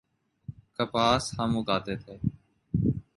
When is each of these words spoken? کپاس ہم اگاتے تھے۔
کپاس 0.75 1.23
ہم 1.39 1.51
اگاتے 1.57 1.95
تھے۔ 1.95 2.15